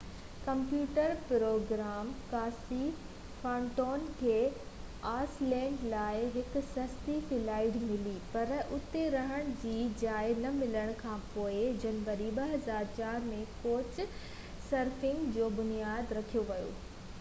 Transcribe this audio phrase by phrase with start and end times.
[0.45, 2.87] computer programmer Casey
[3.41, 4.37] Fenton کي
[5.09, 11.23] Iceland لاءِ هڪ سستي فلائيٽ ملي پر اتي رهڻ جي جاءِ نه ملڻ کان
[11.35, 14.01] پوءِ جنوري 2004 ۾ ڪوچ
[14.71, 16.73] سرفنگ جو بنياد رکيو ويو